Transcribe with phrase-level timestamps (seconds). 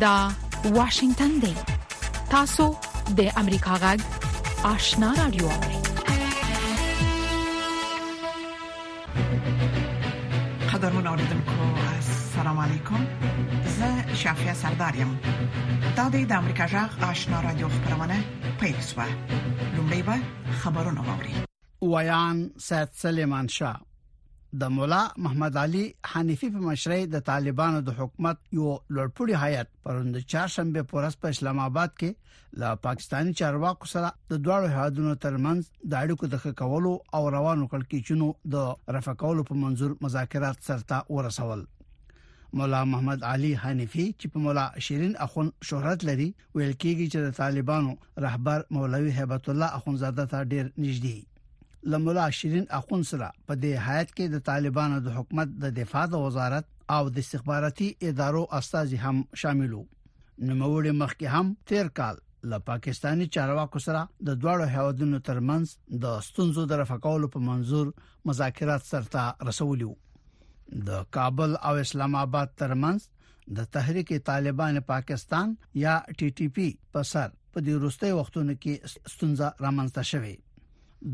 [0.00, 0.28] دا
[0.64, 1.54] واشنگتن دی
[2.30, 2.64] تاسو
[3.16, 4.00] د امریکا غږ
[4.64, 5.48] آشنا رادیو
[10.72, 11.52] قدرمن اوریدونکو
[11.94, 13.06] السلام علیکم
[13.78, 15.18] زه شافیا سردارم
[15.96, 18.22] دا د امریکا غږ آشنا رادیو خبرونه
[18.60, 19.06] پېښه
[19.76, 20.20] لومړی به
[20.62, 21.34] خبرونه واوري
[21.82, 23.80] ویان سید سلیمان شاه
[24.60, 30.18] د مولا محمد علي حنیفي په مشرۍ د طالبانو د حکومت یو لړپوړی هیئات پروند
[30.34, 35.98] چهارشنبه پورس په اسلام آباد کې له پاکستاني چارواکو سره د دواړو هیادونو ترمنځ د
[36.04, 41.66] اړیکو د ښکولو او روانو کلکېچونو د رفع کولو په منزور مذاکرات سرته ورسول
[42.62, 47.38] مولا محمد علي حنیفي چې په مولا شیرین اخون شهرت لري ویل کېږي چې د
[47.44, 47.94] طالبانو
[48.28, 51.16] رهبر مولوي هیبت الله اخونزاده ته ډیر نږدې
[51.90, 56.22] لمولا شیرین اخون سره په دې حیات کې د طالبانو د حکومت د دفاع د
[56.24, 59.82] وزارت او د استخباراتي ادارو استاذي هم شامل وو
[60.48, 62.18] نوموړي مخکې هم تیر کال
[62.52, 67.92] له پاکستاني چارواکو سره د دواړو هیوادونو ترمنځ د ستونزو د رفقولو په منزور
[68.32, 75.54] مذاکرات سرته رسولي وو د کابل او اسلام آباد ترمنځ د تحریک طالبان پاکستان
[75.86, 76.66] یا ټي ټي پی
[76.98, 80.34] په سر په دې وروستي وختونو کې ستونزه رامنځته شوه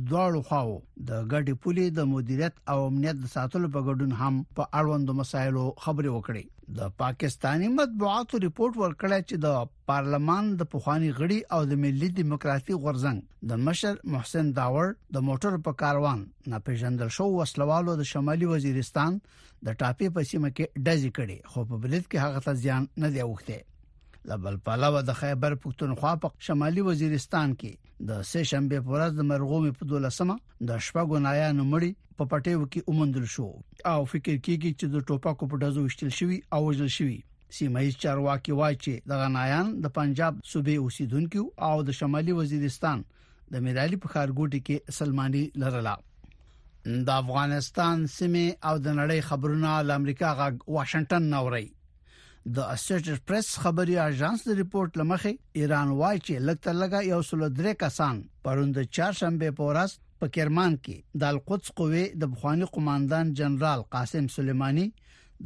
[0.08, 0.74] دواړو خواو
[1.08, 6.10] د ګډې پولې د مدیریت او امنیت ساتلو په ګډون هم په اړوندو مسایلو خبرې
[6.16, 6.44] وکړې
[6.78, 12.74] د پاکستانی مطبوعاتو ریپورت ورکړی چې د پارلمان د پوخاني غړي او د ملي دیموکراسي
[12.82, 16.24] غورځنګ د مشر محسن داور د موټر په کاروان
[16.54, 19.18] ناپېژندل شو وسلوالو د شمالي وزیرستان
[19.66, 23.08] د ټاپې په سیمه کې ډزې کړې خو په بلد کې هغه ته ځان نه
[23.16, 23.60] دی وخته
[24.30, 29.72] لبل پلاوه د خیبر پښتونخوا په شمالي وزیرستان کې د سه شنبه پورز د مرغومي
[29.78, 30.36] په دولسمه
[30.70, 33.48] د شپږو نایا نمړي په پټیو کې اومندل شو
[33.94, 37.16] او فکر کیږي چې د ټوپکو په دزو وشتل شوی او وژل شوی
[37.58, 43.04] سیمایي چارواکي وایي چې د غنایان د پنجاب صوبې اوسیدونکو او د شمالي وزیرستان
[43.54, 45.96] د میرالي په خارګوټي کې سلماني لرلا
[47.10, 51.66] د افغانستان سیمه او د نړۍ خبرونه د امریکا غا واشنگټن نوري
[52.44, 57.44] د اسوسییټډ پریس خبري اژانس د ریپورت لمخې ایران وايي چې لکتر لګا یو سل
[57.58, 58.16] درې کسان
[58.46, 59.92] پروند چهارشنبه په ورځ
[60.22, 64.88] په کرمان کې د القدس قوې د بخواني قوماندان جنرال قاسم سليماني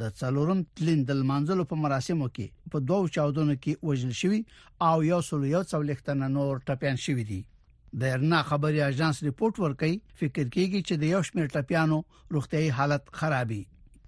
[0.05, 4.41] د څلورم تلین د منځلو په مراسمو کې په دوو چاودونو کې وژل شوی
[4.89, 7.41] او یو سل یو څولختن نور ټپيان شوی دی
[8.01, 12.05] د ارنا خبري اژانس ریپورت ورکړي فکر کوي چې د یو شمیر ټپيانو
[12.39, 13.65] روغتيي حالت خرابي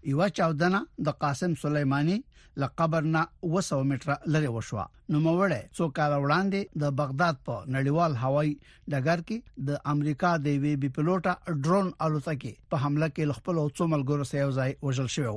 [0.06, 2.18] یو چاودنه د قاسم سليماني
[2.60, 3.22] له قبر نه
[3.54, 8.54] 200 متره لري وشوه نو موړه څو کال وړاندې د بغداد په نړیوال هوایي
[8.90, 9.38] ډګر کې
[9.68, 14.28] د امریکا د وی بي پلوټا ډرون الوتکې په حمله کې خپل او څو ملګرو
[14.30, 15.32] سره یو ځای وژل شوی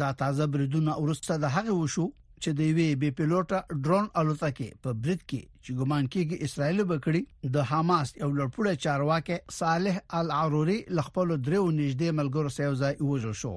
[0.00, 2.04] دا تازه بریدونه ورسته د هغه وشو
[2.44, 7.20] چې د وی بي پلوټا ډرون الوتکې په برید کې چې ګمان کیږي اسرائیل بکړي
[7.56, 13.52] د حماس یو لړپړی چارواکي صالح العروري لخپل درو نږدې ملګرو سره ځای وژل شو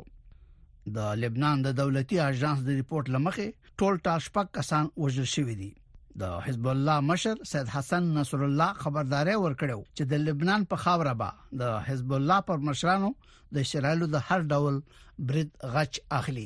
[0.97, 5.69] د لبنان د دولتي اژانس د ریپورت لمخې ټول تاشپک کسان وژل شوی دي
[6.23, 11.16] د حزب الله مشر سید حسن نصر الله خبرداري ورکړو چې د لبنان په خاوره
[11.23, 13.13] به د حزب الله پر مشرانو
[13.55, 14.81] د اسرائیلو د هر ډول
[15.31, 16.45] برید غچ اخلي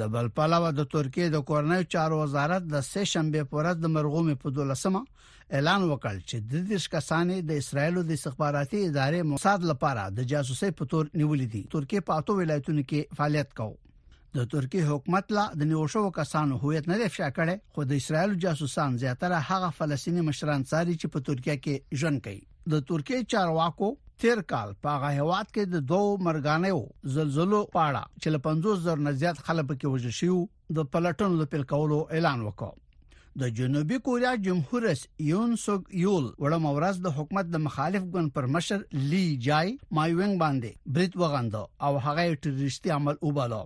[0.00, 4.52] لبل پلاوه د ترکیه د کورنیو چارو وزارت د سه شنبه پورز د مرغومي په
[4.58, 5.02] دولسمه
[5.58, 10.70] اعلان وکړ چې د دیش کسانې د اسرایلو د استخباراتي ادارې موساد لپاره د جاسوسي
[10.78, 15.44] په تور نیولې دي ترکیه په اته ولایتونو کې فعالیت کوي د ترکیه حکومت لا
[15.62, 20.64] د نیوشو کسانو هویت نه افشا کړي خو د اسرایلو جاسوسان زیاتره هغه فلسطینی مشران
[20.72, 22.40] ساري چې په ترکیه کې ژوند کوي
[22.76, 26.80] د ترکیه چارواکو تیر کال په هغه هواد کې د دوو مرګانیو
[27.16, 30.36] زلزلو پاړه چې له 50000 نه زیات خلک پکې وژل شو
[30.78, 32.80] د پلټنو د پیل کولو اعلان وکړ
[33.42, 38.32] د جنوبي کوریا جمهور رئیس یون سوګ یول وړم اورز د حکومت د مخالف ګوند
[38.38, 38.82] پر مشر
[39.12, 43.62] لی جای مایوینګ باندې بریټ وغاندو او هغه ټرریستي عمل وبالو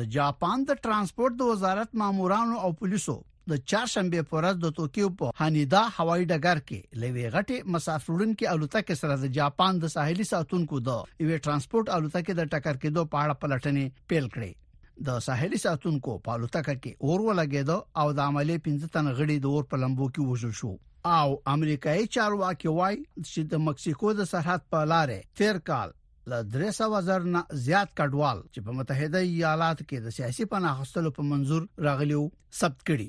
[0.00, 3.18] د جاپان د ترانسپورت د وزارت مامورانو او پولیسو
[3.50, 8.98] د چهارشنبه په ورځ د توکیو په هانیدا هوایي ډګر کې لوي غټي مسافرونکو الوتکې
[9.00, 13.40] سره د جاپان د ساحلي ساتونکو د یو ترانسپورت الوتکې د ټکر کې دوه پاړه
[13.44, 18.92] پلټنې پیل کړې د ساحلي ساتونکو په الوتکه کې اور ولګېدو او د عملې 15
[18.98, 20.72] تن غړي د اور په لمبو کې وژل شو
[21.16, 25.96] او امریکایي چارواکي وای چې د مکسیکو د سرحد په لارې تیر کال
[26.34, 31.12] ل درسه وزر نه زیات کډوال چې په متحده ایالات کې د سیاسي پناه اخستلو
[31.18, 32.22] په منزور راغلیو
[32.60, 33.08] ثبت کړي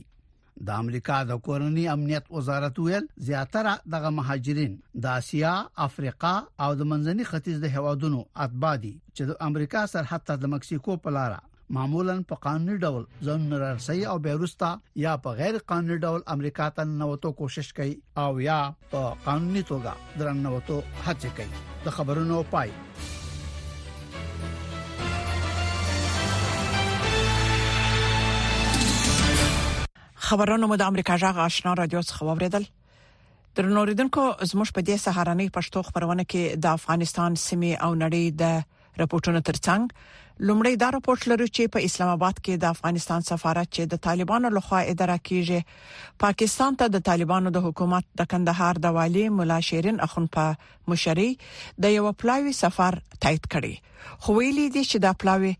[0.68, 4.74] د امریکا د کورنی امنیت وزارت ویل زیاتره دغه مهاجرین
[5.06, 5.54] د اسیا،
[5.88, 6.34] افریقا
[6.64, 10.94] او د منځني ختیځ د هوادونو اتباع دي چې د امریکا سرحد ته د مکسیکو
[11.08, 11.32] په لار
[11.76, 14.72] معمولا په قانوني ډول ځان رارسي او بیرستا
[15.06, 17.96] یا په غیر قانوني ډول امریکا ته نوټو کوشش کوي
[18.26, 18.60] او یا
[18.94, 20.78] په قانوني توګه درنوټو
[21.08, 21.58] هڅه کوي
[21.90, 22.70] د خبرونو پای
[30.28, 32.66] خبرونه مو د امریکا جغ آشنا رادیو څخه واوریدل
[33.60, 34.22] درنوریدونکو
[34.52, 38.62] زموږ په دې سهارنۍ پښتو خبرونه کې د افغانستان سیمه او نړۍ د
[39.02, 39.86] راپورټونو ترڅنګ
[40.50, 44.52] لومړی دا راپورټ لري چې په اسلام آباد کې د افغانستان سفارت چې د طالبانو
[44.58, 50.02] لخوا اداره کیږي پاکستان ته د طالبانو د حکومت د کندهار د والی مولا شیرین
[50.08, 50.48] اخون په
[50.94, 51.28] مشري
[51.88, 53.92] د یو پلاوي سفر تایید کړي
[54.24, 55.52] خو ویلي دي چې دا پلاوي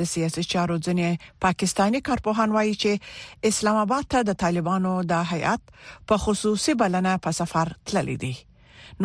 [0.00, 1.10] د سیاسي چارو ځنې
[1.44, 2.90] پاکستانی کارپوهان وایي چې
[3.52, 5.62] اسلام آباد ته د طالبانو د هیئات
[6.12, 8.34] په خصوصي بلنه په سفر تللی دی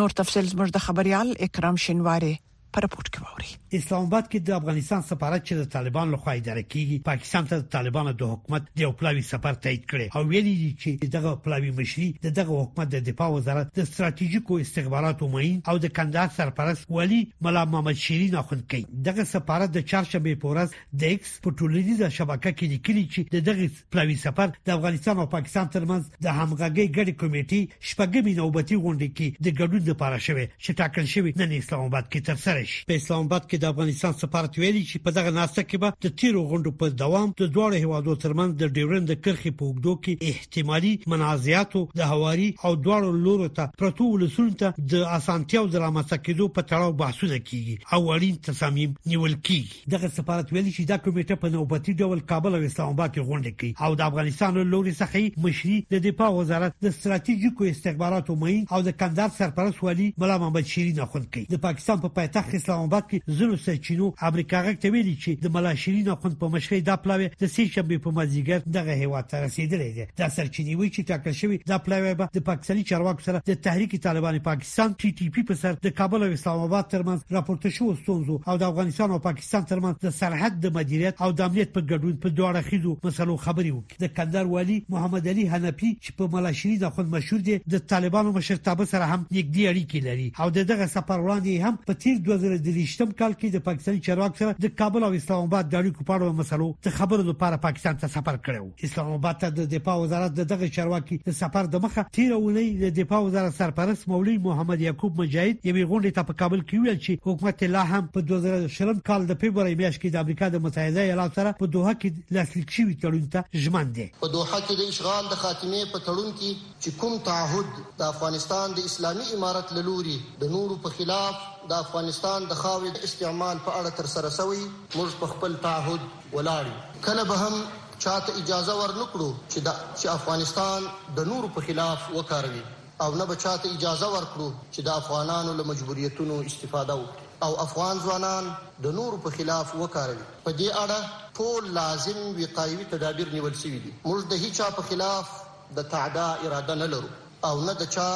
[0.02, 2.34] نور تفصیل زموږ د خبريال اکرام شینواری
[2.78, 6.98] پر پورت کوي اسلام آباد کې د افغانستان سفارت چې د طالبان لخوا اداره کیږي
[7.08, 10.70] پاکستان ته د طالبانو د حکومت د یو پلاوی سفر تایید کړي او ویلي دي
[10.84, 15.76] چې دغه پلاوی مشري د دغه حکومت د دفاع وزارت د ستراتیژیکو استخباراتو معین او
[15.86, 21.10] د کندهار سرپرست ولی ملا محمد شیرین اخوند کوي دغه سفارت د چهارشنبه پورز د
[21.16, 25.70] ایکس په ټولنیزه شبکه کې لیکلي چې د دغه پلاوی سفر د افغانستان او پاکستان
[25.78, 31.14] ترمنځ د همغږي ګډې کمیټې شپږمې نوبتي غونډه کې د ګډون لپاره شوه چې ټاکل
[31.16, 34.82] شوی نن اسلام آباد کې ترسره شي په اسلام آباد کې د افغانستان سفارت ویلي
[34.88, 38.52] چې په دغه ناسته کې به د تیرو غونډو په دوام د دواړو هوادو ترمن
[38.62, 44.10] د ډیورند کرخې په وګړو کې احتمالي منازعاتو د هواري او دواړو لورو ته پرتو
[44.10, 49.96] ولسمته د اسانتیاو د رامنځته کېدو په تړاو بحثونه کیږي او اړین تصامیم نیول کیږي
[49.96, 53.62] دغه سفارت ویلي چې دا کمیټه په نوبتي ډول کابل او اسلام آباد کې غونډه
[53.64, 58.86] کوي او د افغانستان لوري څخه مشري د دفاع وزارت د ستراتیژیکو استخباراتو مهین او
[58.92, 62.88] د کندهار سرپرست ولی ملا محمد شیرین اخوند کوي د پاکستان په پا پایتخت اسلام
[62.90, 66.80] آباد کې زل خپل سرچینو امریکا غږ ته ویلي چې د ملاشرین اخوند په مشرۍ
[66.88, 70.90] دا پلاوی د سې شنبې په مازیګر دغه هیواد ته رسیدلې ده دا سرچینې وی
[70.92, 75.12] چې ټاکل شوی دا پلاوی به د پاکستاني چارواکو سره د تحریک طالبان پاکستان ټي
[75.20, 78.68] ټي پی په سر د کابل او اسلام آباد ترمنځ راپورته شو ستونزو او د
[78.70, 82.72] افغانستان او پاکستان ترمنځ د سرحد د مدیریت او د امنیت په ګډون په دواړه
[82.72, 87.46] خیزو مسلو خبري وکړي د کندهار والي محمد علي حنفي چې په ملاشرین اخوند مشهور
[87.50, 92.02] دي د طالبانو مشرتابه سره هم نږدې اړیکې لري او دغه سفر وړاندې هم په
[92.06, 95.80] تیر 2023 کال کال کې د پاکستاني چارواکو سره د کابل او اسلام آباد د
[95.82, 99.70] اړیکو په اړه مسلو ته خبرو لپاره پاکستان ته سفر کړو اسلام آباد ته د
[99.74, 104.36] دفاع وزارت دغه چارواکي د سفر د مخه تیر ونې د دفاع وزارت سرپرست مولوی
[104.46, 108.26] محمد یعقوب مجاهد یوې غونډې ته په کابل کې ویل چې حکومت لا هم په
[108.32, 112.38] 2020 کال د فبراير میاشت کې د امریکا د متحده ایالاتو سره په دوحه کې
[112.40, 116.32] لاسلیک شوی تړون ته ژمن دي په دوحه کې د اشغال د خاتمه په تړون
[116.40, 121.74] کې چې کوم تعهد د افغانستان د اسلامي امارت لوري د نورو په خلاف د
[121.84, 124.62] افغانستان د خاورې استعمال په اړه تر سره شوی
[124.96, 126.04] موږ په خپل تعهد
[126.34, 126.68] ولاړ
[127.08, 127.56] کله به هم
[128.04, 130.86] چاته اجازه ورنکړو چې د چې افغانستان
[131.20, 132.64] د نورو په خلاف وکاروي
[133.06, 138.00] او نه به چاته اجازه ورکړو چې د افغانانو له مجبوریتونو استفاده وکړي او افغان
[138.06, 138.46] ځوانان
[138.86, 143.94] د نورو په خلاف وکاروي په دې اړه ټول لازم وقایوي تدابیر نیول شوي دي
[144.08, 145.34] موږ د هیڅ په خلاف
[145.80, 147.14] د تعدا اراده نه لرو
[147.50, 148.08] او نه د چا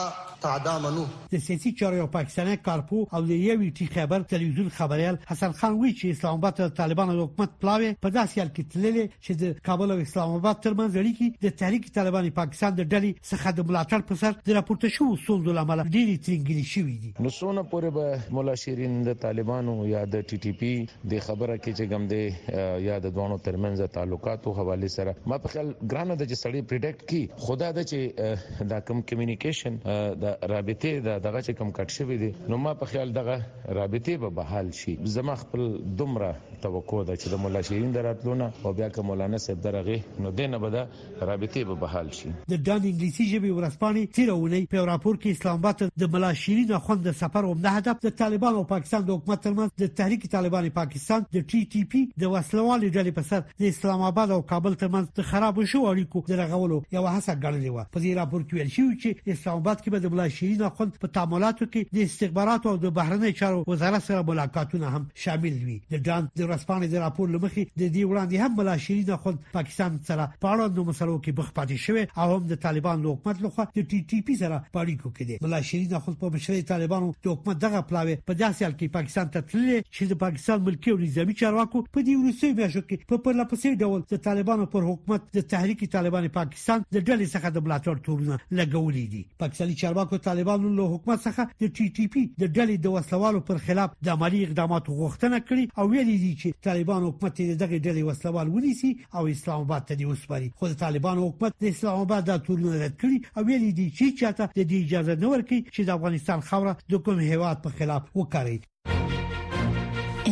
[0.44, 5.18] تعدا منو د سیاسي چارو یو پاکستاني کارپو او د یو ټي خبر تلویزیون خبريال
[5.32, 9.04] حسن خان وی چې اسلام آباد د طالبانو حکومت پلاوي په داسې حال کې تللې
[9.20, 13.54] چې د کابل او اسلام آباد ترمنځ اړیکې د تحریک طالبان پاکستان د ډلې څخه
[13.60, 17.66] د ملاتړ پر سر د راپورته شوو ستونزو لامل ډېری ترنګلې شوې دي نو څونه
[17.76, 20.74] پورې به مولا شیرین د طالبانو یا د ټي ټي پی
[21.14, 25.56] د خبره کې چې ګم دې یا د دوانو ترمنځ تعلقاتو حواله سره ما په
[25.58, 31.00] خیال ګرانه د چې سړی پریډکټ کی خدا د چې دا کم کمیونیکیشن د رابطې
[31.12, 33.36] د دغه چې کم کټ شوی دی نو ما په خیال دغه
[33.78, 35.62] رابطې به بحال شي زما خپل
[36.00, 36.32] دومره
[36.64, 40.60] توقع ده چې د مولا شیرین دراتلونه او بیا که مولانا صاحب درغه نو دینه
[40.66, 40.88] به د
[41.30, 45.84] رابطې به بحال شي د ډان انګلیسي ژبې ورسپانې تیرولې په راپور کې اسلام آباد
[46.04, 49.46] د مولا شیرین اخوند د سفر او نه هدف د طالبانو او پاکستان د حکومت
[49.48, 53.74] ترمنځ د تحریک طالبان پاکستان د ټي ټي پی د وسلوالې ډلې په سر د
[53.74, 57.94] اسلام آباد او کابل ترمنځ د خراب شو اړیکو د رغولو یو هڅه ګڼلې و
[57.96, 61.00] په دې راپور کې ویل شوی چې اسلام آباد کې به د مولا شیرین اخوند
[61.06, 65.78] په تعاملاتو کې د استخباراتو او د بهرنی چارو وزارت سره ملاقاتونه هم شامل وي
[65.96, 69.38] د ډان د ورځپاڼې د راپور لمخې د دې وړاندې هم بلا شری د خپل
[69.58, 73.44] پاکستان سره په اړه د مسلو کې بخ پاتې شوی او هم د طالبان حکومت
[73.46, 76.66] لخوا د ټي ټي پی سره اړیکو کې دي بلا شری د خپل په مشرۍ
[76.72, 80.64] طالبانو د حکومت دغه پلاوي په داسې حال کې پاکستان ته تللی چې د پاکستان
[80.70, 84.88] ملکی او نظامی چارواکو په دې ورسوي میاشو کې په پرلپسې ډول د طالبانو پر
[84.90, 90.22] حکومت د تحریک طالبان پاکستان د ډلې څخه د بلاتور تورونه لګولې دي پاکستاني چارواکو
[90.30, 94.16] طالبانو له حکومت څخه د ټي ټي پی د ډلې د وسلوالو پر خلاف د
[94.18, 98.92] عملی اقدامات غوښتنه کړې او ویلي دي چې طالبان حکومت دې دغه ډلې وسلوال ونیسي
[99.18, 102.60] او اسلام آباد ته دې وسپاري خو د طالبان حکومت د اسلام آباد د ټول
[102.84, 106.40] رد کړي او ویلي دي چې چاته د دې اجازه نه ورکړي چې د افغانستان
[106.52, 108.58] خوره د کوم هیواد په خلاف وکړي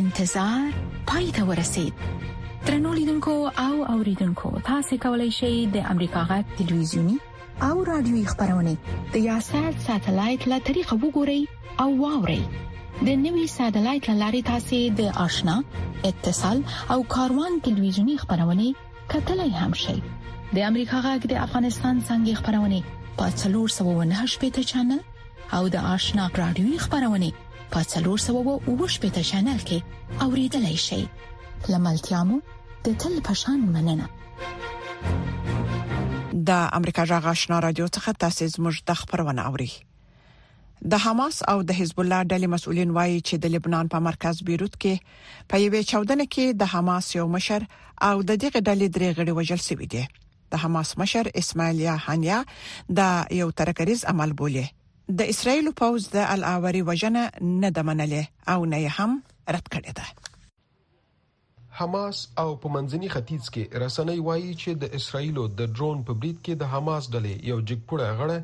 [0.03, 0.63] انتظار
[1.11, 1.93] پای ته ورسید
[2.69, 3.35] ترنو لیدونکو
[3.67, 7.17] او اوریدونکو تاسو کولی شئ د امریکا غا ټلویزیونی
[7.67, 8.73] او رادیوي خبرونه
[9.13, 11.41] د یاشر ساتلایت له طریقه وګورئ
[11.85, 12.41] او واورئ
[13.05, 15.55] د نوي ساتلایت لاري تاسې د آشنا
[16.09, 16.57] اتصال
[16.93, 18.65] او کاروان ټلویزیونی خبرونه
[19.13, 22.79] کتلای هم شئ د امریکا غږ د افغانستان څنګه خبرونه
[23.19, 25.01] په 398 پټ چنل
[25.57, 27.29] او د آشنا رادیوي خبرونه
[27.75, 31.01] په 398 پټ چنل کې اوریدلای شئ
[31.73, 32.39] لملتيامو
[32.87, 34.09] د تل پشان مننه
[36.49, 39.69] د امریکا جغ آشنا رادیو څخه تاسیس موږ د خبرونه اوري
[40.81, 44.75] د حماس او د حزب الله ډلې مسولین وایي چې د لبنان په مرکز بیروت
[44.81, 44.95] کې
[45.53, 47.61] په یوه چودنه کې د حماس یو مشر
[48.09, 50.03] او د دغه ډلې درې غړي وژل شوی دي
[50.51, 52.39] د حماس مشر اسماعیل یحانیا
[52.97, 52.99] د
[53.41, 54.65] یو ترکریز عمل بوله
[55.21, 57.23] د اسرایل پوز د الاوري وجنه
[57.61, 59.11] نه د منلې او نه هم
[59.57, 60.09] رد کړی دی
[61.79, 66.37] حماس او په منځني ختیځ کې رسنۍ وایي چې د اسرایل د ډرون په بریټ
[66.45, 68.39] کې د حماس ډلې یو جګپوړه غړی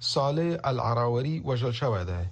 [0.00, 2.24] صالح العراوري وژل شوی دی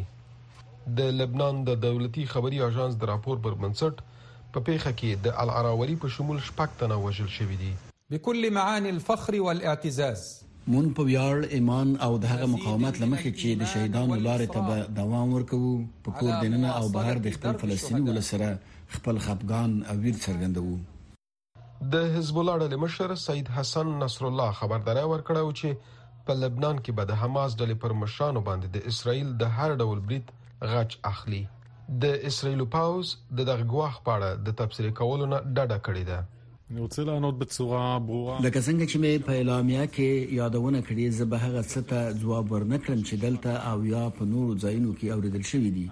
[1.00, 4.11] د لبنان د دولتي خبري اژانس د راپور پر بنسټ
[4.53, 7.73] په پیښه کې د العراوري په شمول شپږ تنه وژل شوی دي
[8.15, 10.25] بكل معاني الفخر والاعتزاز
[10.67, 15.33] مون په ویاړ ایمان او د هغه مقاومت لمخې چې د شهیدانو لارې ته دوام
[15.35, 15.71] ورکوو
[16.07, 18.50] په کور دننه او بهر د خپل فلسطیني ولسره
[18.95, 20.77] خپل خپګان او ویر څرګندوي
[21.93, 25.69] د حزب الله ډلې مشر سید حسن نصر الله خبرداري ورکړو چې
[26.25, 29.98] په لبنان کې به د حماس ډلې پر مشانو باندې د اسرایل د هر ډول
[30.07, 30.25] بریټ
[30.71, 31.41] غچ اخلي
[32.03, 33.07] د اسرایلو پاوز
[33.38, 36.19] د دغه غواخ پاړه د تفسیر کولو نه ډډه کړې ده
[36.72, 38.40] אני רוצה לענות בצורה ברורה.
[38.42, 42.46] لکه څنګه چې مې په اعلامیه کې یادونه کړې زه به هغه څه ته ځواب
[42.54, 45.86] ورنکړم چې دلته او یا په نورو ځایونو کې اوریدل شوې دي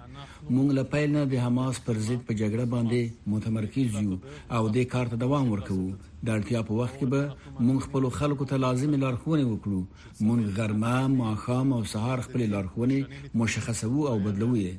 [0.54, 3.02] مونږ له پیل نه د حماس پر ضد په جګړه باندې
[3.34, 4.16] متمرکز یو
[4.56, 5.86] او د کار ته دوام ورکوو
[6.24, 7.22] د اړتیا په وخت کې به
[7.66, 9.80] مونږ خپل خلکو ته لازمي لارښوونې وکړو
[10.26, 13.00] مونږ غرمه، ماښام او سهار خپل لارښوونې
[13.38, 14.74] مشخصو او بدلو یې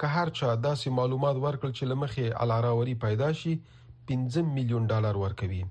[0.00, 3.52] که هر چا داسې معلومات ورکړل چې لمخې الاراوري پیدا شي
[4.10, 5.62] 15 میلیون ډالر ورکوي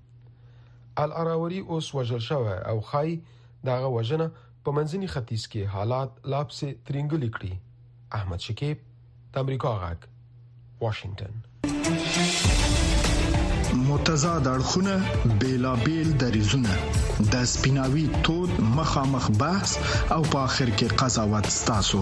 [1.03, 3.11] الاراوري اوس وژل شوی او خای
[3.69, 4.27] دغه وژنه
[4.63, 7.53] په منځني ختیځ کې حالات لاپسې ترنګلې کړي
[8.21, 8.77] احمد شکیب
[9.35, 10.01] د امریکا غاک
[10.81, 11.33] واشنگټن
[13.85, 14.93] متضاد اړخونه
[15.43, 16.75] بیلابل دریزونه
[17.33, 18.51] د سپیناوي تود
[18.81, 19.71] مخامخ بحث
[20.11, 22.01] او په اخر کې قضاوت ستاسو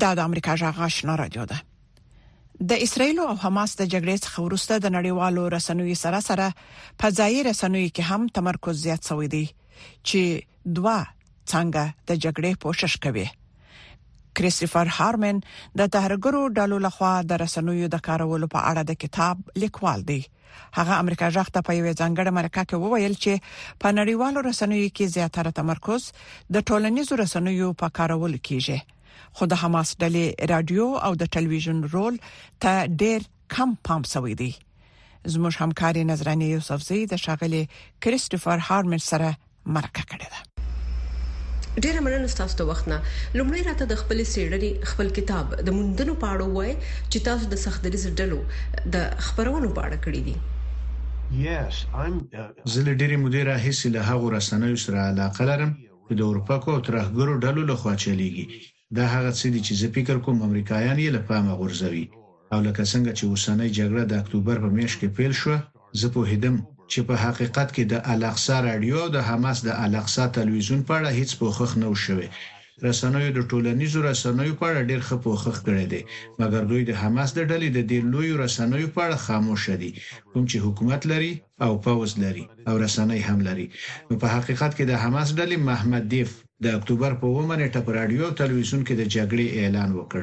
[0.00, 4.76] دا د امریکا جغ آشنا رادیو ده د اسرایل او حماس د جګړې څخه وروسته
[4.84, 6.46] د نړیوالو رسنوي سره سره
[7.02, 13.02] په ځای رسنوي کې هم تمرکز زیات شوی دی چې دوا څنګه د جګړې پوښښ
[13.08, 13.26] کوي
[14.40, 15.42] کریسټوفر هارمن
[15.82, 20.18] د تهرګرو ډالو لخوا د رسنویو د کارولو په اړه د کتاب لیکوال دی
[20.78, 23.52] هغه امریکا ځخته په یوې ځنګړې مرکه کې وویل چې
[23.84, 26.08] په نړیوالو رسنویو کې زیاتره تمرکز
[26.58, 28.80] د ټولنیزو رسنویو په کارولو کیږي
[29.36, 32.14] خو د حماس ډلې رادیو او د ټلویزیون رول
[32.62, 33.20] ته ډېر
[33.54, 34.52] کم پام سوی دی
[35.32, 37.62] زموږ همکاري نظرانه یوسف زی د شاغلي
[38.06, 39.28] کریستوفر هارمن سره
[39.76, 40.40] مرکه کړې ده
[41.84, 42.98] ډیره مننه تاسو ته وخت نه
[43.38, 46.72] لومړی راته د خپل سیړري خپل کتاب د مندنو پاړو وای
[47.10, 48.40] چې تاسو د سختري زړلو
[48.96, 51.70] د خبرونو پاړه کړی دي uh,
[52.72, 55.70] زه له ډېرې مودې راهیسې له هغو رسنیو سره علاقه لرم
[56.08, 58.46] چې د اروپا کو ترهګرو ډلو له خوا چلیږي
[58.96, 62.04] دا هغه څه دي چې زه فکر کوم امریکایان یې لپاره غورځوي
[62.52, 65.54] او لکه څنګه چې اوسنۍ جګړه د اکتوبر په میاشت کې پیل شو
[66.00, 66.56] زه په هیدم
[66.92, 71.10] چې په حقیقت کې د الاقصا رادیو او د حماس د الاقصا تلویزیون په اړه
[71.18, 72.28] هیڅ پوښښ نه وشوي
[72.88, 76.02] رسنوی د ټولنیزو رسنوی په اړه ډیر خپوخخ کړی دی
[76.40, 79.90] مګر دوی د حماس د ډلې د دې لوی رسنوی په اړه خاموش دي
[80.32, 81.32] کوم چې حکومت لري
[81.64, 83.66] او پوز لري او رسنۍ هم لري
[84.22, 86.30] په حقیقت کې د حماس ډلې محمد دیف
[86.64, 90.22] د اکتوبر په 1 نیټه په رادیو تلویزیون کې د جګړې اعلان وکړ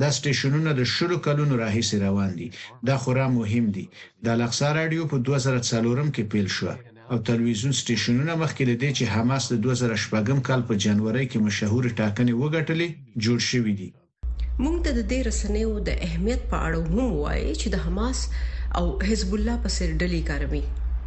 [0.00, 2.48] دا سټیشنونه د شلو کلونو راهیسې روان دي
[2.88, 3.84] دا خورا مهم دي
[4.24, 6.68] د الاقصا رادیو په 2004م کې پیل شو
[7.10, 11.84] او تلویزیون سټیشنونه مخکې له دې چې حماس د 2008م کال په جنوري کې مشهور
[11.98, 12.88] ټاکنې وګټلې
[13.24, 13.90] جوړ شوې دي
[14.62, 18.18] موږ ته د دې رسنیو د اهمیت په اړه هم وایي چې د حماس
[18.78, 20.64] او حزب الله په سر ډلې کاروي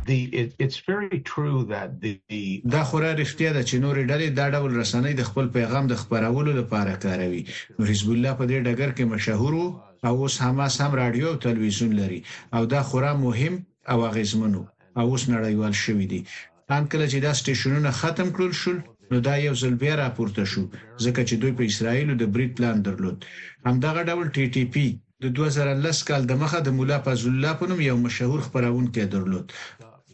[0.07, 0.21] the
[0.63, 5.13] it's very true that the دا خورا رښتیا ده چې نور ډلې دا ډول رسنۍ
[5.17, 7.41] د خپل پیغام د خبرولو لپاره کاروي
[7.77, 9.53] نو حزب الله په دې ډګر کې مشهور
[10.07, 12.19] او اوس حماس هم رادیو او تلویزیون لري
[12.59, 13.55] او دا خورا مهم
[13.95, 14.61] او اغیزمنو
[14.99, 16.21] او اوس نړیوال شوی دی
[16.75, 18.77] ان کله چې دا سټیشنونه ختم کړل شول
[19.11, 20.61] نو دا یو ځل بیا راپورته شو
[21.03, 23.25] ځکه چې دوی په اسرایل د بریټ پلان درلود
[23.69, 24.85] همدغه ډول ټي ټي پی
[25.25, 29.13] د 2010 کال د مخه د مولا فضل الله په نوم یو مشهور خبرون کې
[29.17, 29.53] درلود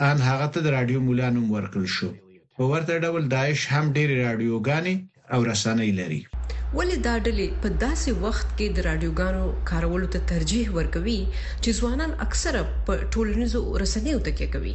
[0.07, 2.09] ان هغه ته د رادیو مولا نوم ورکړل شو
[2.55, 4.95] په ورته ډول داعش هم ډېری رادیوګانې
[5.33, 6.21] او رسنۍ لري
[6.77, 11.21] ولې دا ډلې په داسې وخت کې د رادیوګانو کارولو ته ترجیح ورکوي
[11.63, 14.73] چې ځوانان اکثره په ټولنیزو رسنیو تکیه کوي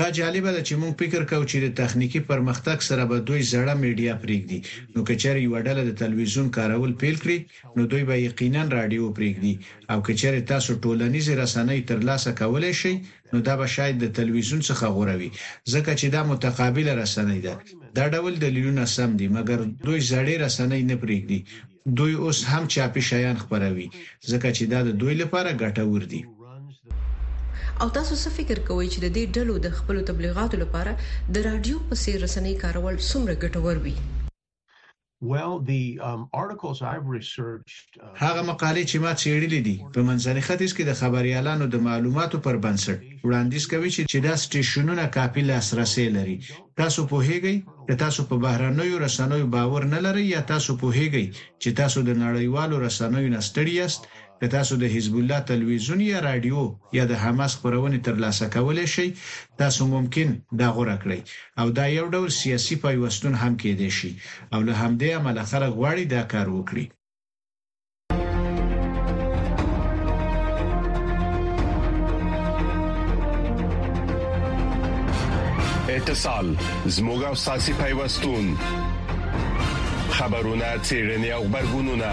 [0.00, 3.72] دا جالب ده چې موږ فکر کوو چې د تخنیکی پرمختګ سره به دوی زړه
[3.84, 4.58] میډیا پرېږدي
[4.94, 7.38] نو کچره یو ډله د تلویزیون کارول پیل کړي
[7.76, 9.54] نو دوی به یقینا رادیو پرېږدي
[9.92, 12.94] او کچره تاسو ټولنیزې رسنۍ ترلاسه کولای شئ
[13.32, 15.30] نو دا به شاید د تلویزیون څخه غوروي
[15.72, 17.54] ځکه چې دا متقابل رسنۍ ده
[17.98, 21.40] دا ډول دلیلونه سم دي مګر دوی زړې رسنۍ نه پرېږدي
[21.98, 23.86] دوی اوس هم چاپی شیان خبروي
[24.30, 26.22] ځکه چې دا د دوی لپاره ګټور دي
[27.80, 30.92] او تاسو څه فکر کوئ چې د دې ډلو د خپل تبلیغاتو لپاره
[31.38, 33.96] د رادیو په سیر رسنۍ کارول څومره ګټور وي
[38.24, 42.56] هغه مقالې چې ما څېړلې دي په منځني ختیځ کې د خبريالانو د معلوماتو پر
[42.64, 46.36] بنسټ وړاندیز کوي چې دا سټیشنونه کافي لاسرسي لري
[46.80, 47.56] تاسو په هیګي
[47.86, 51.26] که تاسو په بهرنوي رسنوي باور نه لرئ یا تاسو په هیګي
[51.62, 54.02] چې تاسو د نړیوالو رسنوي نستړی یاست
[54.40, 59.08] که تاسو د حزب الله تلویزیون یا رادیو یا د حماس خبرونه ترلاسه کولای شئ
[59.62, 60.28] تاسو ممکن
[60.60, 61.20] دا غوړه کړئ
[61.62, 64.10] او دا یو ډول سیاسي پیوستون هم کېدای شي
[64.52, 66.84] او له همدې عمل خلک غواړي دا کار وکړي
[75.98, 76.46] اتصال
[76.98, 78.44] زموږه ساسي پیوستون
[80.16, 82.12] خبرونه چیرنی او خبرګونونه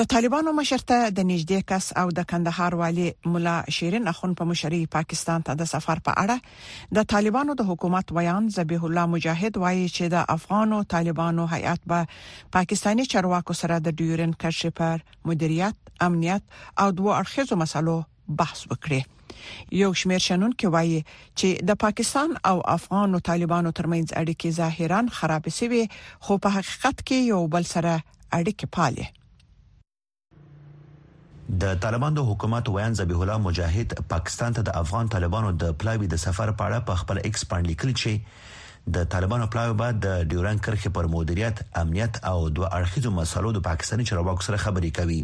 [0.00, 4.78] د طالبانو مشرته د نږدې کس او د کندهار والي مولا شیرین اخون په مشري
[4.94, 9.82] پاکستان ته د سفر په اړه د طالبانو د حکومت بیان زبیح الله مجاهد وایي
[9.96, 12.08] چې د افغانو طالبانو هیئات به
[12.58, 16.48] پاکستانی چارواکو سره د ډیورن کرښې پر مدیریت امنیت
[16.86, 17.98] او دوه اړخیزو مسلو
[18.42, 24.18] بحث وکړي یو شمیر شنن کې وایي چې د پاکستان او افغان او طالبانو ترمنځ
[24.24, 29.10] اړیکې ظاهرا خراب شوي خو په حقیقت کې یو بل سره اړیکې پالي
[31.58, 36.06] د طالبان د حکومت ویان ذبیح الله مجاهد پاکستان ته د افغان طالبانو د پلاوی
[36.10, 40.22] د سفر په اړه په خپل ایکس باندې لیکل چې د طالبانو پلاوی بعد د
[40.34, 45.20] ډیورن کرخې پر مدیریت امنیت او دوه اړخیزو مسلو د پاکستاني چارواکو سره خبرې کوي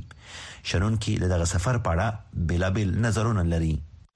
[0.72, 3.72] شنن کې دغه سفر په اړه بلابل نظرونه لري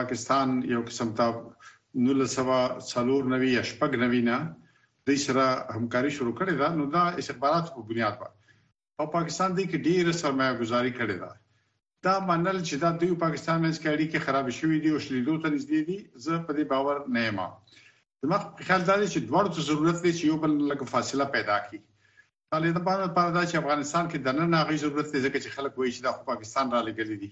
[0.00, 1.26] پاکستان یو قسم ته
[1.96, 4.36] 1994 یا شپږ نوینا
[5.08, 5.44] د سره
[5.76, 8.42] همکاري شروع کړې ده نو دا استخبارات په بنیاد باندې
[9.00, 11.30] او پاکستان دی کې ډیره سرمایه گزاري کړې ده
[12.04, 15.48] دا منل چې دا دوی پاکستان منځ کې اړیکې خراب شوې دي او شلیدو ته
[15.54, 17.40] نږدې دي زه په دې باور نه یم
[18.24, 21.24] زما په خیال دا دی چې دوه څه ضرورت دی چې یو بل لږه فاصله
[21.36, 21.78] پیدا کړي
[22.54, 25.92] طالبانو لپاره دا چې افغانستان کې د نن هغه ضرورت دی ځکه چې خلک وایي
[25.94, 27.30] چې دا پاکستان را لګل دي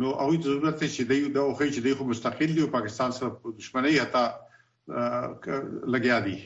[0.00, 3.30] نو او د ضرورت چې دی دا خو چې دی خو مستقلی او پاکستان سره
[3.34, 6.38] په دښمنۍ حتی لګیا دی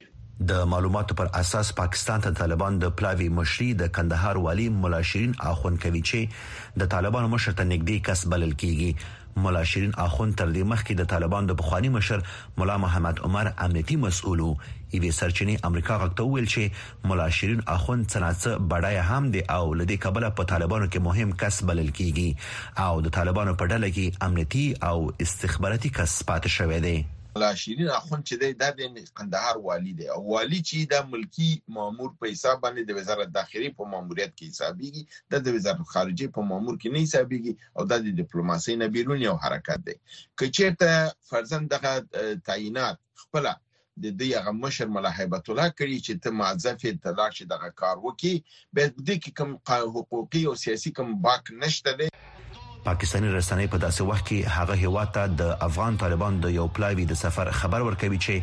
[0.51, 5.33] د معلوماتو پر اساس پاکستان ته طالبان د پلاوی مشري د کندهار والی ملا شیرین
[5.53, 10.49] اخون کوي چې د طالبانو مشر ته نږدې کس بلل کیږي مولا شیرین اخون تر
[10.57, 12.23] دې مخکې د طالبان د بخوانی مشر
[12.63, 14.49] مولا محمد عمر امنیتي مسؤلو
[14.93, 19.97] ایوی سرچینې امریکا غوښته ویل چې مولا شیرین اخون څناڅه بډای هم دی او لدی
[20.07, 24.67] کابل په طالبانو کې مهم کس بلل کیږي او د طالبانو په ډله کې امنیتي
[24.91, 24.97] او
[25.29, 26.97] استخباراتي کس پاتې شوی دی
[27.39, 32.11] ملا شیرین اخوند چې دی د قندهار والی دی او والی چې د ملکی مامور
[32.23, 35.03] په حساب باندې د وزارت داخلي په ماموریت کې حسابيږي
[35.49, 39.79] د وزارت خارجه په مامور کې نه حسابيږي او د ډیپلوماسي نه بیرون یو حرکت
[39.89, 39.95] دی
[40.43, 41.93] کچېرته فرزند دغه
[42.49, 43.45] تعینات خپل
[44.03, 48.35] د دې هغه مشر ملا هیبت الله کړي چې ته معزف تلاش دغه کار وکي
[48.41, 52.09] به دې کې کوم حقوقي او سیاسي کوم باک نشته دی
[52.85, 57.05] پاکستانی رسنۍ په داسې وخت کې هغه هیواد ته د افغان طالبان د یو پلاوی
[57.13, 58.35] د سفر خبر ورکوي چې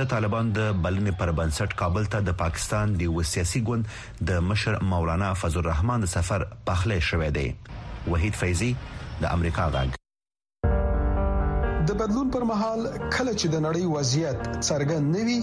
[0.00, 3.82] د طالبان د بلنې پر بنسټ کابل ته د پاکستان د سیاسي ګوند
[4.30, 6.40] د مشر مولانا فضل الرحمن د سفر
[6.70, 7.46] پخله شوې ده
[8.14, 8.70] وحید فیضی
[9.24, 9.90] د امریکا غږ
[11.90, 15.40] د بدلون پر مهال کله چې د نړۍ وضعیت څرګند نوي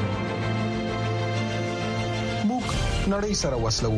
[3.13, 3.91] نړۍ سره وسلو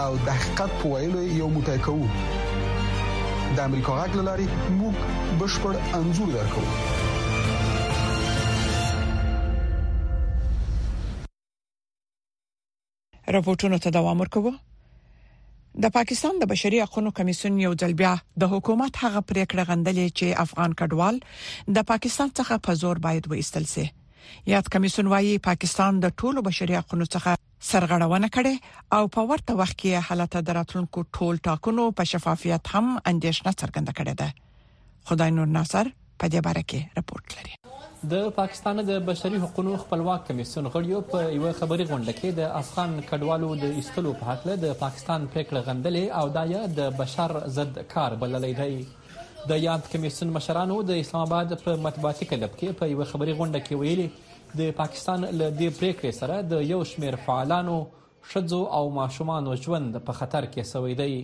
[0.00, 2.06] او د حقیقت په ویلو یو موټی کوو
[3.58, 4.94] د امریکا غاګ لاري موږ
[5.42, 6.62] بشپړ انزور درکو
[13.36, 14.52] راپورټونو ته دوام ورکوو
[15.84, 20.26] د پاکستان د بشري حقوقو کمیسیون یو ځل بیا د حکومت هغه پریکړه غندلې چې
[20.46, 21.16] افغان کډوال
[21.78, 23.86] د پاکستان څخه په زور باید وایستل شي
[24.50, 27.34] یاد کمیسون وايي پاکستان د ټولو بشري حقوقو څخه
[27.70, 28.54] سرغړونه کړې
[28.98, 34.14] او په ورته وخت کې حالت دراتونکو ټول ټاکنو په شفافیت هم اندیشنه څرګنده کړې
[34.20, 34.28] ده
[35.10, 35.84] خدای نور ناصر
[36.20, 37.54] په دې باره کې راپورټ لري
[38.12, 42.90] د پاکستان د بشري حقوقو خپلواک کمیسون غړیو په یو خبري غونډه کې د افغان
[43.10, 47.82] کډوالو د ایستلو په حق له د پاکستان پریکړه غندلې او دایا د بشر ضد
[47.94, 48.86] کار بللې دی
[49.48, 53.60] د یاد کمیسون مشرانو د اسلام آباد په مطبوعاتي کلب کې په یو خبري غونډه
[53.68, 54.08] کې ویلي
[54.60, 57.76] د پاکستان له دې پریکړې سره د یو شمیر فعالانو
[58.32, 61.22] شذو او ماشومان ژوند په خطر کې سوی دی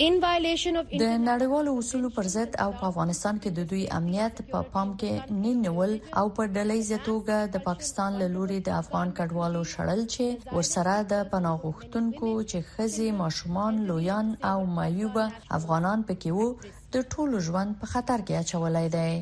[0.00, 4.92] د نړیوالو اصولو پر ضد او په افغانستان کې د دوی امنیت په پا پام
[5.02, 10.56] کې نینول او په ډلې زتوګه د پاکستان له لوري د افغان کډوالو شړل چې
[10.58, 15.20] ورسره د پناهغښتونکو چې خزي ماشومان لویان او مایوب
[15.60, 19.12] افغانان پکې وو د ټولو ژوند په خطر کې اچولی دی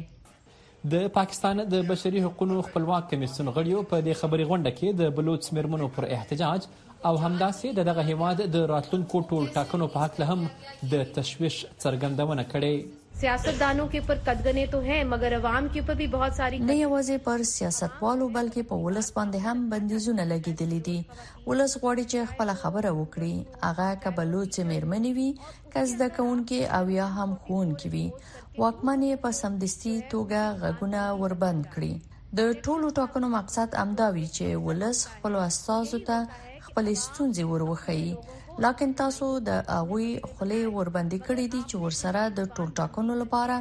[0.93, 5.41] د پاکستان د بشري حقوقو خپلواک کمیسیون غړیو په دې خبري غونډه کې د بلوچ
[5.49, 6.61] سمرمنو پر احتجاج
[7.09, 12.75] او همداسې دغه هیواد د راتلونکو ټول ټاکنو په حق هم د تشويش څرګندونه کړې
[13.21, 17.17] سیاستدانوں के ऊपर कदगने तो हैं मगर عوام के ऊपर भी बहुत सारी نه یوازې
[17.27, 21.03] پر سیاستوالو بلکې په ولس باندې هم بندیزونه لګیدلې دي
[21.49, 23.35] ولس غواړي چې خپل خبره وکړي
[23.67, 25.29] هغه کبلو چې مېرمنې وي
[25.77, 28.05] کز د کونکي او یا هم خون کې وي
[28.63, 31.93] واکمنې په سمدستي توګه غږونه وربند کړي
[32.39, 36.19] د ټولو ټاکنو مقصد امدا وی چې ولس خپل استادو ته
[36.67, 38.03] خپل ستونزې وروخی
[38.63, 43.55] لکه تاسو د اغوي خلې وربندې کړې دي چې ورسره د ټول ټاکنو لپاره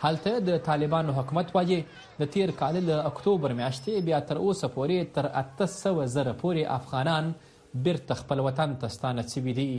[0.05, 1.77] هلته د طالبانو حکومت وایي
[2.21, 7.25] د تیر کال له اکتوبر میاشتې بیا تر اوسه پورې تر 800 زره پورې افغانان
[7.87, 9.71] بیرته خپل وطن ته ستانه شوي دي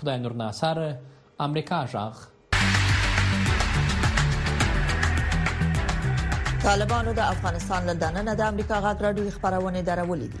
[0.00, 0.78] خدای نور ناصر
[1.50, 2.14] امریکا ژغ
[6.66, 10.40] طالبانو د افغانستان له دننه د امریکا غاټ راډیو خبرونه درولې دي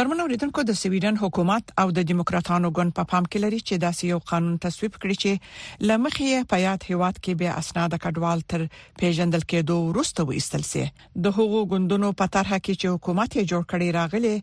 [0.00, 4.04] درمنو ریټونکو د سویډن حکومت او د دیموکراتانو ګوند په پام کې لري چې داسې
[4.12, 8.64] یو قانون تصویب کړی چې لمخې په یاد هیواد کې به اسناد کډوال تر
[9.02, 10.84] پیژندل کېدو وروسته وېستل شي
[11.26, 14.34] د هغو ګوندونو په طرحه کې چې حکومت یې جوړ کړی راغلي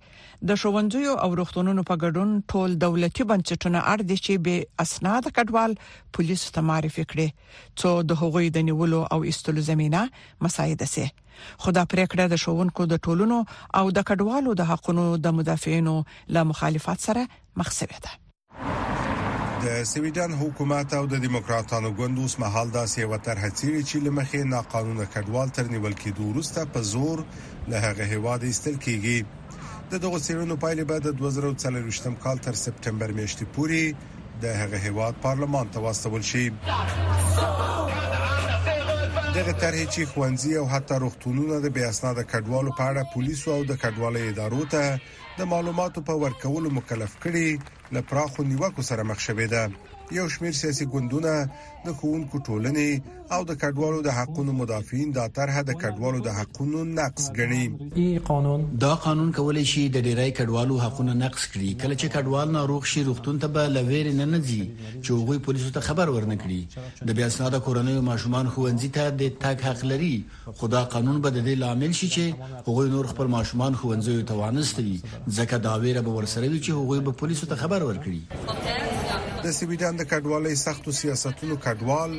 [0.51, 5.77] د شوونځیو او روغتونونو په ګډون ټول دولتي بنسټونه اړ دي چې به اسناد کډوال
[6.19, 10.03] پولیسو ته معرفي کړي څو د هغوی د نیولو او ایستلو زمينه
[10.47, 11.07] مساعده شي
[11.65, 13.37] خدا پریکړه د شوونکو د ټولونو
[13.81, 15.95] او د کډوالو د حقونو د مدافعینو
[16.37, 17.23] له مخالفت سره
[17.61, 18.11] مخ شوې ده
[19.65, 25.03] د سویډن حکومت او د دیموکراتانو ګوند اوس مهال داسې وتر هڅیږي چې لمخې ناقانونه
[25.15, 27.17] کډوال تر نیول کېدو وروسته په زور
[27.73, 29.17] له هغه هواد ایستل کیږي
[29.95, 33.81] د دغه سیرونو پایلې بعد د 2023م کال تر سپټمبر میاشتې پورې
[34.45, 36.45] د هغه هواد پارلمان ته واستول شي
[39.37, 43.61] دغه طرحې چې خوانزي او حتی روغتونونه د بیا اسناد کډوالو په اړه پولیسو او
[43.69, 44.83] د کډوالو ادارو ته
[45.39, 47.45] د معلوماتو په ورکولو مکلف کړي
[47.97, 49.63] لپاره خو نیوکو سره مخ شوې ده
[50.11, 51.31] یو شمیر سیاسي ګوندونه
[51.85, 53.01] د خوونکو ټولنې
[53.37, 58.63] او د کډوالو د حقوقو مدافعین دا طرحه د کډوالو د حقوقو نقص ګڼي قانون
[58.83, 63.03] دا قانون کولای شي د ډیری کډوالو حقوقو نقص کړي کله چې کډوال ناروغ شي
[63.07, 64.61] روغتون ته به لویر نه نه ځي
[65.03, 66.61] چې هغه پولیسو ته خبر ورنکړي
[67.11, 70.13] د بیا اسناد کورنۍ ماشومان خوندزي ته د تک حق لري
[70.61, 74.95] خدا قانون به د دې لامل شي چې هغه نور خپل ماشومان خوندزي توانستري
[75.37, 78.19] ځکه دا ویره به ورسره وي چې هغه به پولیسو ته خبر ورکړي
[79.45, 82.11] د سویډن د کډوالۍ سختو سیاستونو کډوال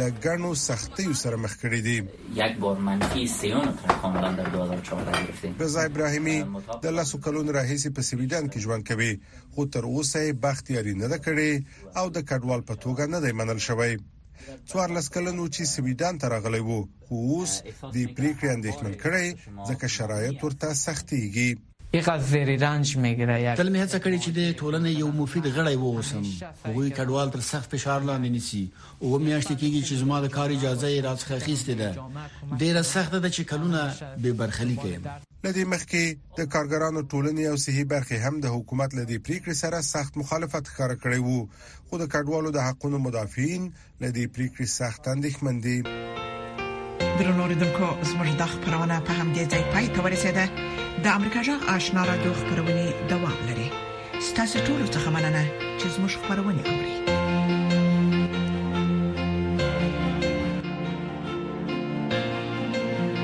[0.00, 1.96] لګنو سختي سره مخ کړی دی
[2.40, 3.70] یک بار منفی 3
[4.02, 6.36] کاملا در 2014 گرفتیم رضا ابراهیمی
[6.84, 9.12] د لاسو کلون راهیسي په سویډن کې ژوند کوي
[9.54, 13.60] خو تر اوسه بختیاري نه ده کړې او د کډوال په توګه نه دی منل
[13.68, 13.92] شوی
[14.68, 19.26] څوار لسکلنو چې سویډن ته راغلی وو خو اوس د پریکړې اندېښمن کړي
[19.70, 21.50] ځکه شرایط ورته سختيږي
[21.92, 26.22] یغه زری رنج میګره تل مې هڅه کړې چې د ټولنې یو مفید غړی واوسم
[26.66, 28.62] هغوی کډوال تر سخت فشار لاندې نیسی
[29.02, 31.90] او میاشتې کېږي چې زما د کار اجازه یې راڅخه اخیستې ده
[32.60, 33.80] ډیره سخت ده چې کلونه
[34.22, 35.04] به برخلیک یم
[35.46, 36.04] لدی مخکې
[36.38, 40.90] د کارګرانو ټولنې او صحی برخې هم د حکومت لدی پریکړې سره سخت مخالفت ښکار
[41.02, 41.46] کړی وو
[41.88, 43.70] خو د کډوالو د حقوقو مدافعین
[44.04, 45.78] لدی پریکړې سخت اندېښمن دي
[47.18, 50.44] درنو اوریدونکو زموږ د خبرونه په هم دي ځای پای ته ورسیده
[51.04, 53.68] د امریکا جغ آشنا را دوه خبرونه دوام لري
[54.28, 55.42] ستاسو ټول څه مننه
[55.78, 57.09] چې زموږ خبرونه اوري